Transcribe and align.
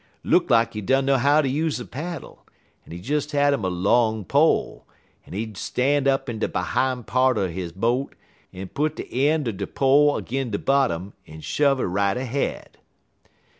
"Look 0.23 0.49
lak 0.49 0.73
he 0.73 0.81
dunner 0.81 1.17
how 1.19 1.43
to 1.43 1.47
use 1.47 1.79
a 1.79 1.85
paddle, 1.85 2.43
en 2.87 2.91
he 2.91 2.97
des 2.97 3.37
had 3.37 3.53
'im 3.53 3.63
a 3.63 3.67
long 3.69 4.25
pole, 4.25 4.83
en 5.27 5.33
he'd 5.33 5.57
stan' 5.57 6.07
up 6.07 6.27
in 6.27 6.39
de 6.39 6.47
behime 6.47 7.03
part 7.03 7.37
er 7.37 7.49
he 7.49 7.71
boat, 7.71 8.15
en 8.51 8.67
put 8.69 8.95
de 8.95 9.05
een' 9.27 9.47
er 9.47 9.51
de 9.51 9.67
pole 9.67 10.19
'gin' 10.23 10.49
de 10.49 10.57
bottom, 10.57 11.13
en 11.27 11.39
shove 11.39 11.79
'er 11.79 11.87
right 11.87 12.17
ahead. 12.17 12.79